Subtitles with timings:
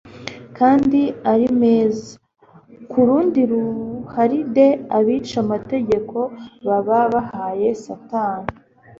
[0.57, 1.01] kandi
[1.31, 2.09] ari meza'S.
[2.91, 6.17] Ku rundi ruharide abica amategeko
[6.67, 8.49] baba bahaye Satani